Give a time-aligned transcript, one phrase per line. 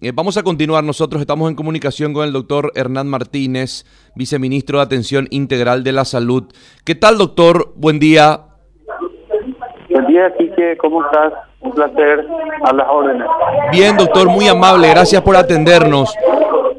[0.00, 0.82] eh, vamos a continuar.
[0.84, 6.04] Nosotros estamos en comunicación con el doctor Hernán Martínez, viceministro de Atención Integral de la
[6.04, 6.44] Salud.
[6.84, 7.72] ¿Qué tal, doctor?
[7.76, 8.40] Buen día.
[9.90, 10.76] Buen día, Quique.
[10.78, 11.32] ¿Cómo estás?
[11.60, 12.26] Un placer
[12.64, 13.26] a las órdenes.
[13.72, 14.88] Bien, doctor, muy amable.
[14.88, 16.14] Gracias por atendernos.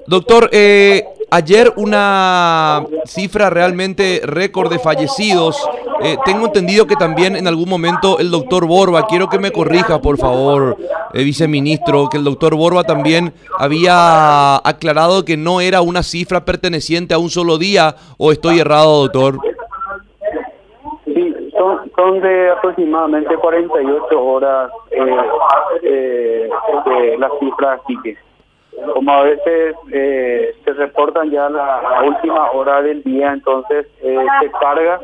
[0.08, 5.57] Doctor, eh, ayer una cifra realmente récord de fallecidos.
[6.04, 10.02] Eh, tengo entendido que también en algún momento el doctor Borba, quiero que me corrija
[10.02, 10.78] por favor,
[11.14, 17.14] eh, viceministro, que el doctor Borba también había aclarado que no era una cifra perteneciente
[17.14, 19.37] a un solo día, o estoy errado, doctor.
[21.06, 26.50] Sí, son, son de aproximadamente 48 horas eh,
[26.86, 28.18] de las cifras que
[28.94, 34.52] como a veces eh, se reportan ya la, última hora del día, entonces eh, se
[34.52, 35.00] carga,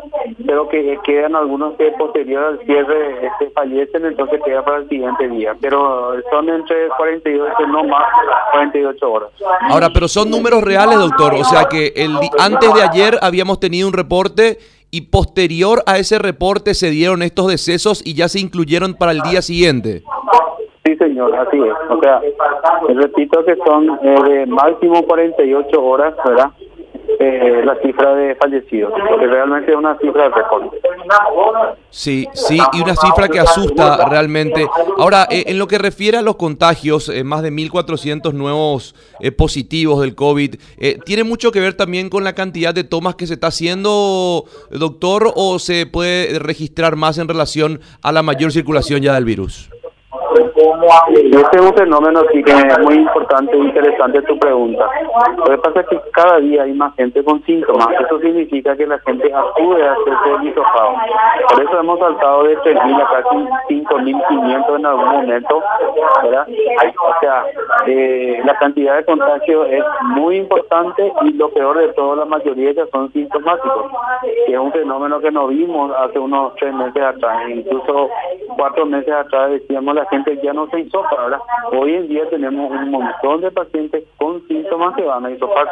[0.45, 5.27] pero que quedan algunos que posterior al cierre este, fallecen, entonces queda para el siguiente
[5.29, 5.55] día.
[5.61, 8.05] Pero son entre 48, no más,
[8.51, 9.29] 48 horas.
[9.69, 11.33] Ahora, pero son números reales, doctor.
[11.35, 14.57] O sea que el antes de ayer habíamos tenido un reporte
[14.89, 19.21] y posterior a ese reporte se dieron estos decesos y ya se incluyeron para el
[19.21, 20.03] día siguiente.
[20.87, 21.73] Sí, señor, así es.
[21.89, 22.21] O sea,
[22.87, 26.51] repito que son eh, de máximo 48 horas, ¿verdad?
[27.19, 30.67] Eh, la cifra de fallecidos, porque realmente es una cifra de récord.
[31.89, 34.65] Sí, sí, y una cifra que asusta realmente.
[34.97, 38.95] Ahora, eh, en lo que refiere a los contagios, más de 1.400 nuevos
[39.37, 40.55] positivos del COVID,
[41.05, 45.33] ¿tiene mucho que ver también con la cantidad de tomas que se está haciendo, doctor,
[45.35, 49.69] o se puede registrar más en relación a la mayor circulación ya del virus?
[50.57, 54.89] Este es un fenómeno sí que es muy importante e interesante tu pregunta.
[55.37, 57.87] Lo que pasa es que cada día hay más gente con síntomas.
[57.99, 60.95] Eso significa que la gente acude a hacerse el hisopado.
[61.49, 65.57] Por eso hemos saltado de 3.000 a casi 5.500 en algún momento.
[65.57, 67.45] O sea,
[67.85, 72.71] eh, la cantidad de contagio es muy importante y lo peor de todo, la mayoría
[72.71, 73.91] ya son sintomáticos.
[74.47, 77.47] Que es un fenómeno que no vimos hace unos tres meses atrás.
[77.47, 78.09] Incluso
[78.57, 81.39] cuatro meses atrás decíamos la gente ya no se hisopa, ¿verdad?
[81.71, 85.67] Hoy en día tenemos un montón de pacientes con síntomas que van a hisopar.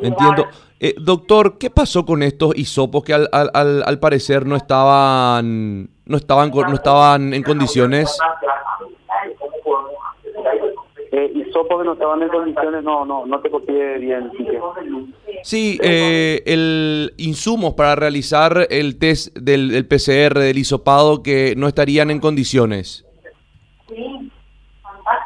[0.00, 0.46] Entiendo.
[0.80, 6.16] Eh, doctor, ¿qué pasó con estos hisopos que al, al, al parecer no estaban no
[6.16, 8.18] estaban no estaban en condiciones?
[11.52, 14.30] Eh, hisopos que no estaban en condiciones, no, no, no te copié bien.
[15.42, 21.68] Sí, eh, el insumos para realizar el test del, del PCR, del hisopado, que no
[21.68, 23.04] estarían en condiciones.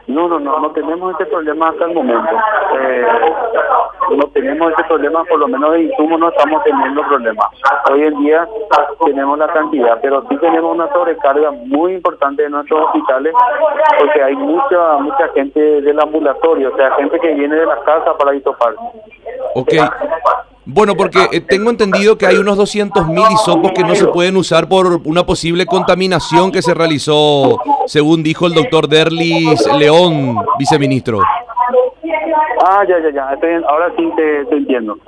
[0.07, 2.31] No, no, no, no tenemos este problema hasta el momento.
[2.79, 3.07] Eh,
[4.11, 7.47] no tenemos este problema, por lo menos de insumos no estamos teniendo problemas.
[7.91, 8.49] Hoy en día
[9.05, 13.35] tenemos la cantidad, pero sí tenemos una sobrecarga muy importante en nuestros hospitales
[13.99, 18.17] porque hay mucha mucha gente del ambulatorio, o sea, gente que viene de la casa
[18.17, 18.75] para hisopar.
[19.55, 19.73] Ok.
[20.69, 24.69] Bueno, porque eh, tengo entendido que hay unos 200.000 hisopos que no se pueden usar
[24.69, 31.21] por una posible contaminación que se realizó, según dijo el doctor Derlis León, viceministro.
[32.69, 33.29] Ah, ya, ya, ya,
[33.69, 34.99] ahora sí te, entiendo.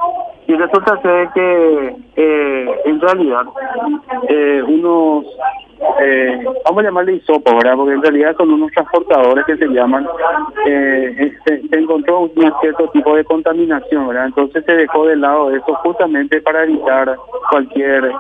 [0.47, 3.43] Y resulta ser que eh, en realidad
[4.29, 5.25] eh, unos
[6.01, 7.77] eh, vamos a llamarle hisopo, ¿verdad?
[7.77, 10.07] Porque en realidad son unos transportadores que se llaman,
[10.67, 14.27] eh, se, encontró un cierto tipo de contaminación, ¿verdad?
[14.27, 17.17] Entonces se dejó de lado eso justamente para evitar
[17.51, 18.13] cualquier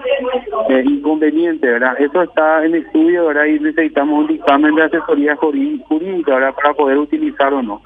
[0.69, 1.95] eh, inconveniente, ¿verdad?
[2.01, 3.47] Eso está en estudio, ¿verdad?
[3.47, 6.55] Y necesitamos un dictamen de asesoría jurídica, ¿verdad?
[6.55, 7.81] Para poder utilizar o no.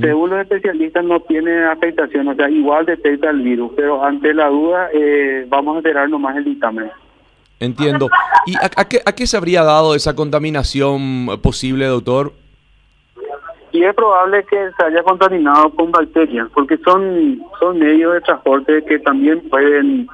[0.00, 4.48] Según los especialistas no tiene afectación, o sea, igual detecta el virus, pero ante la
[4.48, 6.88] duda eh, vamos a esperar nomás el dictamen.
[7.62, 8.08] Entiendo.
[8.44, 12.32] ¿Y a, qué, a qué se habría dado esa contaminación posible, doctor?
[13.70, 18.84] Y es probable que se haya contaminado con bacterias, porque son, son medios de transporte
[18.84, 20.08] que también pueden,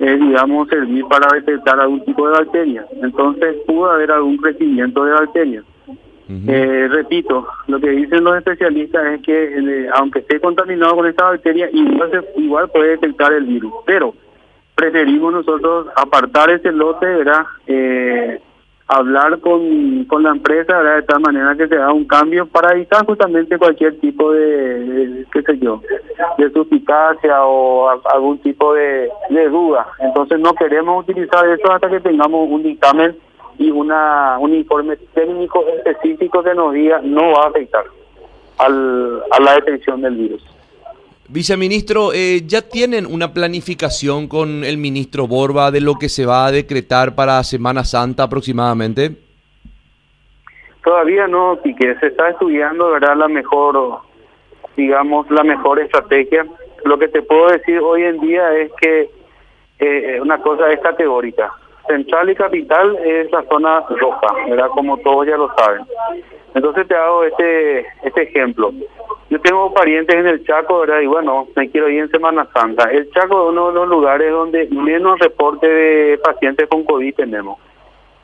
[0.00, 2.84] eh, digamos, servir para detectar algún tipo de bacteria.
[3.00, 5.64] Entonces pudo haber algún crecimiento de bacterias.
[6.28, 11.24] eh, repito, lo que dicen los especialistas es que eh, aunque esté contaminado con esta
[11.24, 13.72] bacteria, igual, igual puede detectar el virus.
[13.86, 14.12] Pero
[14.80, 17.44] preferimos nosotros apartar ese lote, ¿verdad?
[17.66, 18.40] Eh,
[18.88, 20.82] hablar con, con la empresa.
[20.82, 25.42] De tal manera que se haga un cambio para evitar justamente cualquier tipo de, qué
[25.42, 25.82] sé yo,
[26.38, 29.86] de suspicacia o algún tipo de, de duda.
[29.98, 33.14] Entonces no queremos utilizar eso hasta que tengamos un dictamen
[33.58, 37.84] y una un informe técnico específico que nos diga no va a afectar
[38.56, 40.59] a la detección del virus.
[41.32, 46.46] Viceministro, eh, ¿ya tienen una planificación con el ministro Borba de lo que se va
[46.46, 49.12] a decretar para Semana Santa aproximadamente?
[50.82, 53.16] Todavía no, que se está estudiando, ¿verdad?
[53.16, 54.00] La mejor,
[54.76, 56.44] digamos, la mejor estrategia.
[56.84, 59.10] Lo que te puedo decir hoy en día es que
[59.78, 61.52] eh, una cosa es categórica.
[61.86, 64.68] Central y capital es la zona roja, ¿verdad?
[64.68, 65.82] Como todos ya lo saben.
[66.54, 68.72] Entonces te hago este este ejemplo.
[69.28, 71.00] Yo tengo parientes en el Chaco, ¿verdad?
[71.00, 72.90] Y bueno, me quiero ir en Semana Santa.
[72.90, 77.58] El Chaco es uno de los lugares donde menos reporte de pacientes con COVID tenemos.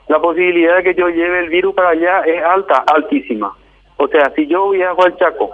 [0.09, 3.57] La posibilidad de que yo lleve el virus para allá es alta, altísima.
[3.97, 5.51] O sea, si yo viajo al Chaco,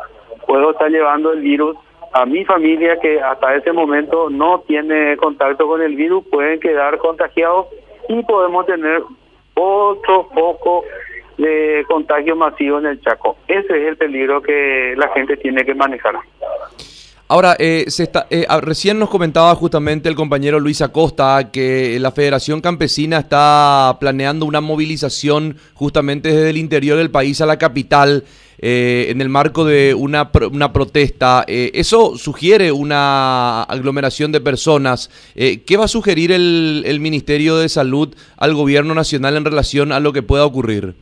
[0.46, 1.76] puedo estar llevando el virus
[2.12, 6.98] a mi familia que hasta ese momento no tiene contacto con el virus, pueden quedar
[6.98, 7.66] contagiados
[8.08, 9.02] y podemos tener
[9.54, 10.84] otro foco
[11.38, 13.36] de contagio masivo en el Chaco.
[13.48, 16.16] Ese es el peligro que la gente tiene que manejar.
[17.32, 22.10] Ahora, eh, se está, eh, recién nos comentaba justamente el compañero Luis Acosta que la
[22.10, 28.24] Federación Campesina está planeando una movilización justamente desde el interior del país a la capital
[28.58, 31.46] eh, en el marco de una, una protesta.
[31.48, 35.08] eso sugiere una aglomeración de personas.
[35.34, 40.00] ¿Qué va a sugerir el, el Ministerio de Salud al Gobierno Nacional en relación a
[40.00, 40.92] lo que pueda ocurrir?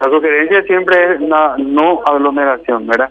[0.00, 3.10] La sugerencia siempre es una no aglomeración, ¿verdad?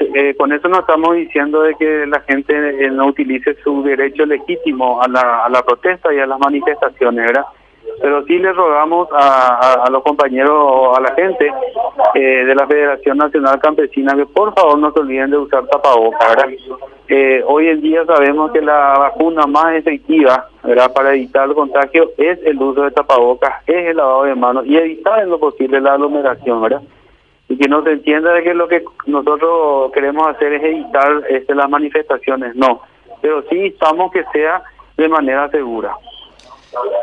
[0.00, 4.24] Eh, con eso no estamos diciendo de que la gente eh, no utilice su derecho
[4.24, 7.44] legítimo a la, protesta y a las manifestaciones, ¿verdad?
[8.00, 11.52] Pero sí le rogamos a, los compañeros, a la gente
[12.14, 16.28] eh, de la Federación Nacional Campesina que por favor no se olviden de usar tapabocas,
[16.30, 17.44] ¿verdad?
[17.46, 20.46] Hoy en día sabemos que la vacuna más efectiva.
[20.94, 24.76] Para evitar el contagio es el uso de tapabocas, es el lavado de manos y
[24.76, 26.82] evitar en lo posible la aglomeración, ¿verdad?
[27.50, 31.52] Y que no se entienda de que lo que nosotros queremos hacer es evitar este,
[31.54, 32.80] las manifestaciones, no,
[33.20, 34.62] pero sí estamos que sea
[34.96, 35.92] de manera segura.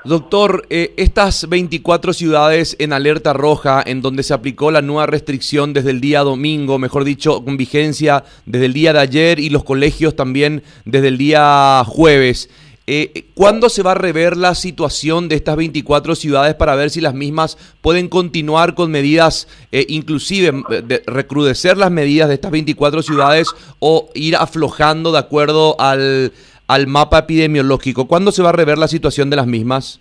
[0.06, 5.74] Doctor, eh, estas 24 ciudades en alerta roja, en donde se aplicó la nueva restricción
[5.74, 9.66] desde el día domingo, mejor dicho, con vigencia desde el día de ayer y los
[9.66, 12.50] colegios también desde el día jueves.
[12.90, 17.02] Eh, ¿Cuándo se va a rever la situación de estas 24 ciudades para ver si
[17.02, 20.54] las mismas pueden continuar con medidas, eh, inclusive
[20.84, 26.32] de recrudecer las medidas de estas 24 ciudades o ir aflojando de acuerdo al,
[26.70, 28.08] al mapa epidemiológico?
[28.08, 30.00] ¿Cuándo se va a rever la situación de las mismas?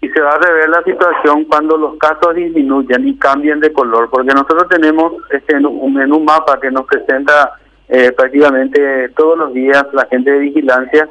[0.00, 4.08] Y se va a rever la situación cuando los casos disminuyan y cambien de color,
[4.10, 7.54] porque nosotros tenemos este, en, un, en un mapa que nos presenta
[7.88, 11.08] eh, prácticamente todos los días la gente de vigilancia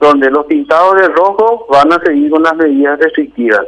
[0.00, 3.62] donde los pintados de rojo van a seguir con las medidas restrictivas.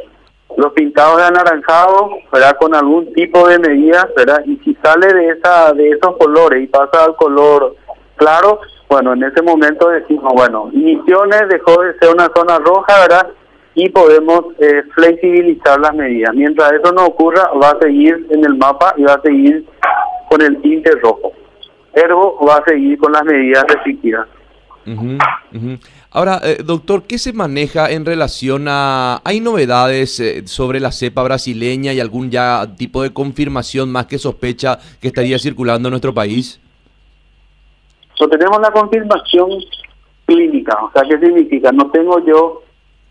[0.57, 2.57] Los pintados de anaranjado, ¿verdad?
[2.59, 4.43] Con algún tipo de medidas, ¿verdad?
[4.45, 7.75] Y si sale de esa de esos colores y pasa al color
[8.15, 8.59] claro,
[8.89, 13.27] bueno, en ese momento decimos, bueno, Misiones dejó de ser una zona roja, ¿verdad?
[13.75, 16.35] Y podemos eh, flexibilizar las medidas.
[16.35, 19.65] Mientras eso no ocurra, va a seguir en el mapa y va a seguir
[20.29, 21.31] con el tinte rojo.
[21.93, 24.27] Ergo va a seguir con las medidas restrictivas.
[26.11, 29.21] Ahora, eh, doctor, ¿qué se maneja en relación a...
[29.23, 34.17] ¿Hay novedades eh, sobre la cepa brasileña y algún ya tipo de confirmación más que
[34.17, 36.59] sospecha que estaría circulando en nuestro país?
[38.27, 39.49] tenemos la confirmación
[40.25, 41.71] clínica, o sea, ¿qué significa?
[41.71, 42.63] No tengo yo,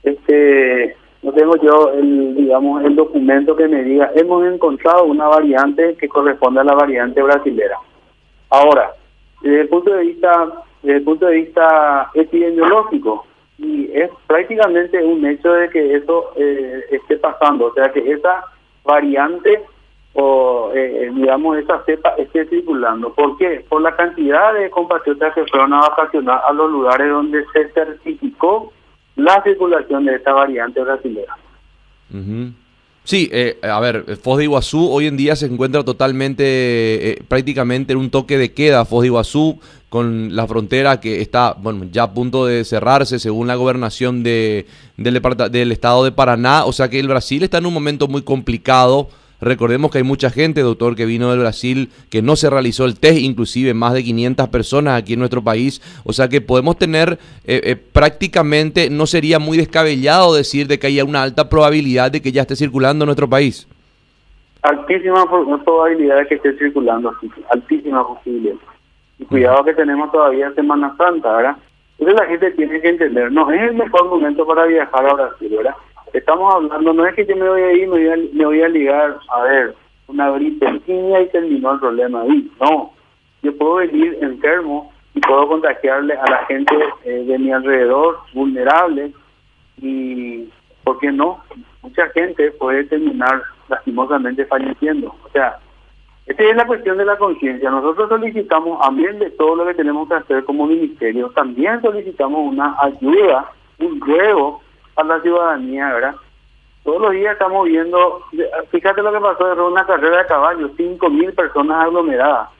[0.02, 5.96] este, no tengo yo, el, digamos, el documento que me diga, hemos encontrado una variante
[5.96, 7.78] que corresponde a la variante brasilera.
[8.50, 8.90] Ahora,
[9.40, 13.26] desde el punto de vista desde el punto de vista epidemiológico
[13.58, 18.44] y es prácticamente un hecho de que eso eh, esté pasando, o sea que esa
[18.84, 19.64] variante
[20.14, 23.12] o eh, digamos esa cepa esté circulando.
[23.12, 23.64] ¿Por qué?
[23.68, 28.72] Por la cantidad de compatriotas que fueron a vacacionar a los lugares donde se certificó
[29.16, 31.36] la circulación de esta variante brasileña.
[33.08, 37.94] Sí, eh, a ver, Foz de Iguazú hoy en día se encuentra totalmente, eh, prácticamente
[37.94, 42.02] en un toque de queda, Foz de Iguazú, con la frontera que está, bueno, ya
[42.02, 44.66] a punto de cerrarse según la gobernación de,
[44.98, 48.20] del, del estado de Paraná, o sea que el Brasil está en un momento muy
[48.20, 49.08] complicado
[49.40, 52.98] Recordemos que hay mucha gente, doctor, que vino del Brasil, que no se realizó el
[52.98, 55.80] test, inclusive más de 500 personas aquí en nuestro país.
[56.04, 60.88] O sea que podemos tener eh, eh, prácticamente, no sería muy descabellado decir de que
[60.88, 63.68] haya una alta probabilidad de que ya esté circulando en nuestro país.
[64.62, 65.24] Altísima
[65.64, 67.14] probabilidad de que esté circulando,
[67.50, 68.56] altísima posibilidad.
[69.20, 71.56] Y cuidado que tenemos todavía Semana Santa, ¿verdad?
[71.98, 75.54] Entonces la gente tiene que entender, no es el mejor momento para viajar a Brasil,
[75.56, 75.74] ¿verdad?
[76.12, 79.42] Estamos hablando, no es que yo me voy a ir, me voy a, ligar, a
[79.42, 79.74] ver,
[80.06, 82.50] una gripe y terminó el problema ahí.
[82.60, 82.92] No,
[83.42, 86.74] yo puedo venir enfermo y puedo contagiarle a la gente
[87.04, 89.12] eh, de mi alrededor, vulnerable,
[89.80, 90.48] y
[90.84, 91.42] ¿por qué no?
[91.82, 95.14] Mucha gente puede terminar lastimosamente falleciendo.
[95.24, 95.58] O sea,
[96.26, 97.70] esta es la cuestión de la conciencia.
[97.70, 102.76] Nosotros solicitamos, amén de todo lo que tenemos que hacer como ministerio, también solicitamos una
[102.80, 104.60] ayuda, un ruego
[104.98, 106.14] a la ciudadanía, ¿verdad?
[106.84, 108.22] Todos los días estamos viendo,
[108.70, 112.50] fíjate lo que pasó, de una carrera de caballos, cinco mil personas aglomeradas.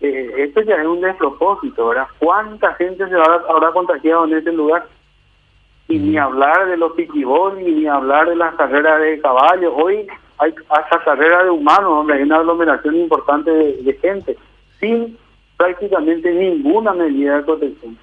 [0.00, 2.06] Eh, esto ya es un despropósito, ¿verdad?
[2.18, 4.86] ¿Cuánta gente se habrá, contagiado en ese lugar?
[5.86, 9.72] Y ni hablar de los piquibol, ni hablar de las carreras de caballos.
[9.76, 10.06] Hoy
[10.38, 14.36] hay hasta carreras de humanos donde hay una aglomeración importante de gente,
[14.80, 15.16] sin
[15.56, 17.98] prácticamente ninguna medida de protección.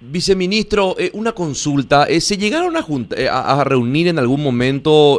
[0.00, 2.04] Viceministro, eh, una consulta.
[2.04, 2.86] Eh, ¿Se llegaron a,
[3.16, 5.18] eh, a, reunir en algún momento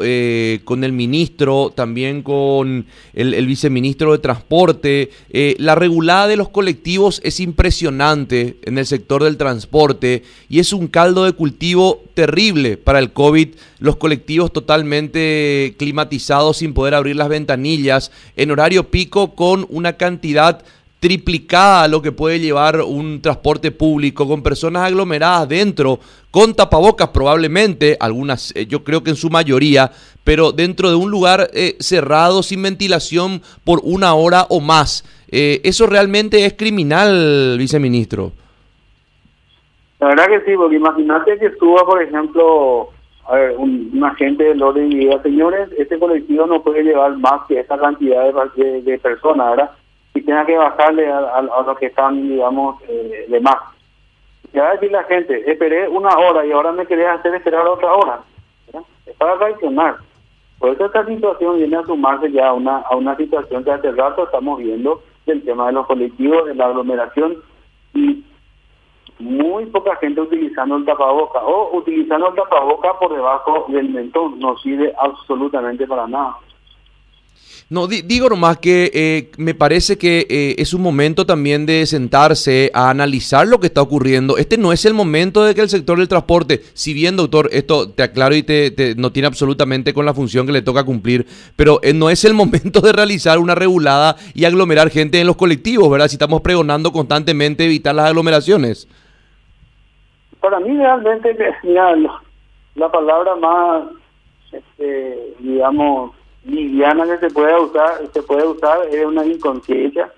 [0.64, 5.10] con el ministro, también con el, viceministro de Transporte?
[5.58, 10.88] la regulada de los colectivos es impresionante en el sector del transporte y es un
[10.88, 13.50] caldo de cultivo terrible para el COVID.
[13.80, 20.64] Los colectivos totalmente climatizados sin poder abrir las ventanillas en horario pico con una cantidad
[21.00, 27.98] triplicada lo que puede llevar un transporte público con personas aglomeradas dentro, con tapabocas probablemente,
[28.00, 29.92] algunas, eh, yo creo que en su mayoría,
[30.24, 35.06] pero dentro de un lugar eh, cerrado, sin ventilación, por una hora o más.
[35.32, 38.34] Eh, ¿Eso realmente es criminal, viceministro?
[40.00, 42.90] La verdad que sí, porque imagínate que suba, por ejemplo,
[43.28, 47.42] a ver, un, agente del orden y diga, señores, este colectivo no puede llevar más
[47.48, 49.72] que esta cantidad de personas, ¿verdad?
[50.14, 53.58] Y tenga que bajarle a, los que están, digamos, eh, de más.
[54.58, 57.94] Va a decir la gente, esperé una hora y ahora me quería hacer esperar otra
[57.94, 58.22] hora.
[59.06, 59.98] Es para reaccionar.
[60.58, 63.92] Por eso esta situación viene a sumarse ya a una, a una situación que hace
[63.92, 67.38] rato estamos viendo del tema de los colectivos, de la aglomeración
[67.94, 68.24] y
[69.20, 74.40] muy poca gente utilizando el tapaboca o utilizando el tapaboca por debajo del mentón.
[74.40, 76.38] No sirve absolutamente para nada.
[77.72, 82.72] No, digo nomás que eh, me parece que eh, es un momento también de sentarse
[82.74, 84.38] a analizar lo que está ocurriendo.
[84.40, 87.92] Este no es el momento de que el sector del transporte, si bien doctor, esto
[87.92, 91.80] te aclaro y te, no tiene absolutamente con la función que le toca cumplir, pero
[91.84, 95.92] eh, no es el momento de realizar una regulada y aglomerar gente en los colectivos,
[95.92, 96.08] ¿verdad?
[96.08, 98.88] Si estamos pregonando constantemente evitar las aglomeraciones.
[100.40, 101.38] Para mí realmente,
[102.74, 103.84] la palabra más,
[104.52, 110.12] este, digamos, liviana que se puede usar, se puede usar es una inconsciencia,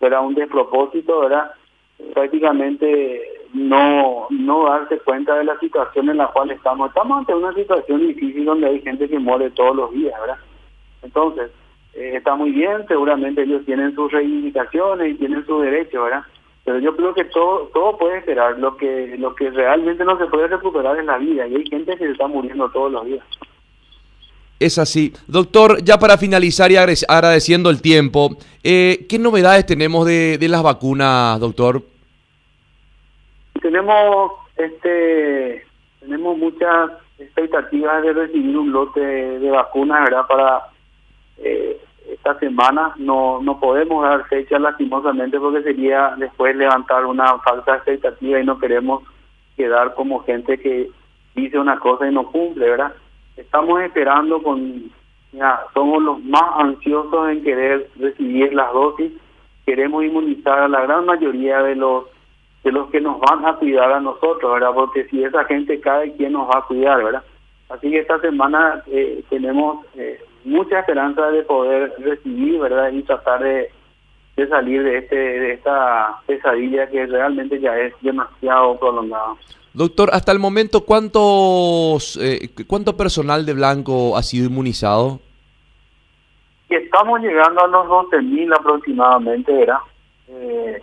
[0.00, 1.50] era un despropósito, ¿verdad?
[2.14, 6.88] Prácticamente no no darse cuenta de la situación en la cual estamos.
[6.88, 10.38] Estamos ante una situación difícil donde hay gente que muere todos los días, ¿verdad?
[11.02, 11.50] Entonces,
[11.94, 16.22] eh, está muy bien, seguramente ellos tienen sus reivindicaciones y tienen su derecho, ¿verdad?
[16.64, 20.26] Pero yo creo que todo todo puede esperar, lo que lo que realmente no se
[20.26, 23.24] puede recuperar es la vida y hay gente que se está muriendo todos los días.
[24.60, 25.12] Es así.
[25.28, 28.30] Doctor, ya para finalizar y agradeciendo el tiempo,
[28.64, 31.82] eh, ¿qué novedades tenemos de, las vacunas, doctor?
[33.62, 35.64] Tenemos este
[36.00, 40.26] tenemos muchas expectativas de recibir un lote de, vacunas, ¿verdad?
[40.26, 40.62] Para
[41.38, 47.76] eh, esta semana no no podemos dar fecha lastimosamente porque sería después levantar una falsa
[47.76, 49.04] expectativa y no queremos
[49.56, 50.90] quedar como gente que
[51.36, 52.92] dice una cosa y no cumple, ¿verdad?
[53.38, 54.90] Estamos esperando con,
[55.32, 59.12] ya, somos los más ansiosos en querer recibir las dosis.
[59.64, 62.06] Queremos inmunizar a la gran mayoría de los
[62.64, 64.72] de los que nos van a cuidar a nosotros, ¿verdad?
[64.74, 67.22] Porque si esa gente cae, ¿quién nos va a cuidar, verdad?
[67.68, 72.90] Así que esta semana eh, tenemos eh, mucha esperanza de poder recibir, ¿verdad?
[72.90, 73.70] Y tratar de,
[74.36, 79.34] de salir de este de esta pesadilla que realmente ya es demasiado prolongada.
[79.78, 85.20] Doctor, hasta el momento, ¿cuántos, eh, ¿cuánto personal de Blanco ha sido inmunizado?
[86.68, 89.78] Estamos llegando a los 12.000 aproximadamente, ¿verdad?
[90.30, 90.82] Eh,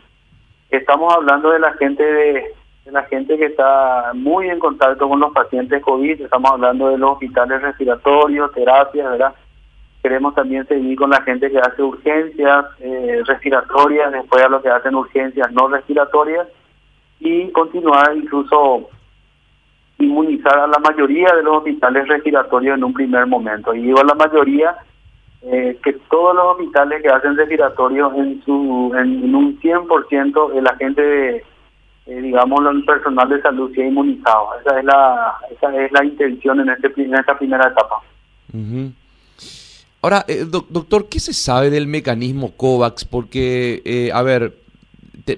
[0.70, 2.54] estamos hablando de la gente de,
[2.86, 7.12] la gente que está muy en contacto con los pacientes COVID, estamos hablando de los
[7.12, 9.36] hospitales respiratorios, terapias, ¿verdad?
[10.04, 14.70] Queremos también seguir con la gente que hace urgencias eh, respiratorias, después a los que
[14.70, 16.48] hacen urgencias no respiratorias
[17.20, 18.90] y continuar incluso
[19.98, 23.74] inmunizar a la mayoría de los hospitales respiratorios en un primer momento.
[23.74, 24.76] Y digo a la mayoría
[25.42, 30.76] eh, que todos los hospitales que hacen respiratorios en su en, un 100% de la
[30.76, 31.44] gente, de,
[32.08, 34.50] eh, digamos, el personal de salud sea inmunizado.
[34.62, 38.02] Esa es la esa es la intención en, este, en esta primera etapa.
[40.02, 43.06] Ahora, eh, doctor, ¿qué se sabe del mecanismo COVAX?
[43.06, 44.54] Porque, a ver,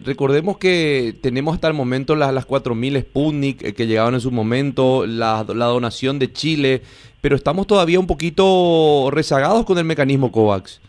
[0.04, 4.32] recordemos que tenemos hasta el momento las, las 4.000 Sputnik eh, que llegaron en su
[4.32, 6.82] momento, la, la, donación de Chile,
[7.22, 10.82] pero estamos todavía un poquito rezagados con el mecanismo COVAX.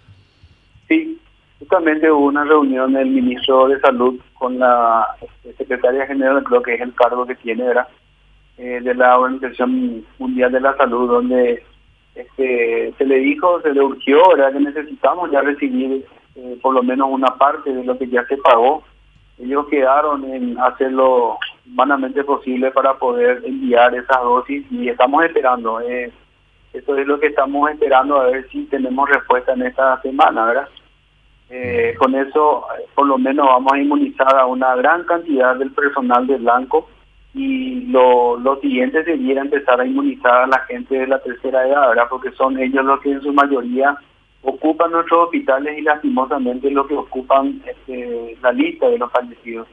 [0.89, 1.19] Sí,
[1.59, 6.75] justamente hubo una reunión del ministro de Salud con la este, secretaria general, creo que
[6.75, 7.89] es el cargo que tiene, ¿verdad?
[8.57, 11.63] Eh, de la Organización Mundial de la Salud, donde
[12.17, 14.53] este, se le dijo, se le urgió, ¿verdad?
[14.53, 16.05] Que necesitamos ya recibir
[16.39, 18.85] eh, por lo menos una parte de lo que ya se pagó.
[19.39, 25.81] Ellos quedaron en hacer lo humanamente posible para poder enviar esas dosis y estamos esperando.
[25.81, 26.13] Eh,
[26.73, 30.69] eso es lo que estamos esperando a ver si tenemos respuesta en esta semana, ¿verdad?
[31.51, 36.27] Eh, con eso, por lo menos, vamos a inmunizar a una gran cantidad del personal
[36.27, 36.89] de Blanco
[37.35, 41.89] y lo, lo siguiente sería empezar a inmunizar a la gente de la tercera edad,
[41.89, 42.07] ¿verdad?
[42.09, 43.99] Porque son ellos los que en su mayoría
[44.43, 49.69] ocupan nuestros hospitales y lastimosamente los que ocupan este, la lista de los fallecidos.